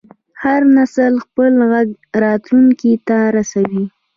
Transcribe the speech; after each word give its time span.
هر 0.43 0.61
نسل 0.77 1.13
خپل 1.25 1.53
غږ 1.71 1.87
راتلونکي 2.23 2.91
ته 3.07 3.17
رسوي. 3.35 3.83